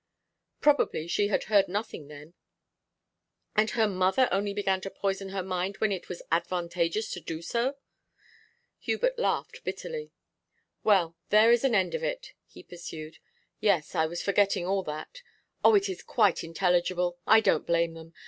'Probably 0.61 1.05
she 1.07 1.27
had 1.27 1.43
heard 1.43 1.67
nothing 1.67 2.07
then.' 2.07 2.33
'And 3.55 3.69
her 3.69 3.87
mother 3.87 4.27
only 4.31 4.51
began 4.51 4.81
to 4.81 4.89
poison 4.89 5.29
her 5.29 5.43
mind 5.43 5.77
when 5.77 5.91
it 5.91 6.09
was 6.09 6.23
advantageous 6.31 7.11
to 7.11 7.19
do 7.21 7.43
so?' 7.43 7.77
Hubert 8.79 9.19
laughed 9.19 9.63
bitterly. 9.63 10.11
'Well, 10.83 11.15
there 11.29 11.51
is 11.51 11.63
an 11.63 11.75
end 11.75 11.93
of 11.93 12.01
it,' 12.03 12.33
he 12.47 12.63
pursued. 12.63 13.19
'Yes, 13.59 13.93
I 13.93 14.07
was 14.07 14.23
forgetting 14.23 14.65
all 14.65 14.81
that. 14.85 15.21
Oh, 15.63 15.75
it 15.75 15.87
is 15.87 16.01
quite 16.01 16.43
intelligible; 16.43 17.19
I 17.27 17.39
don't 17.39 17.67
blame 17.67 17.93
them. 17.93 18.15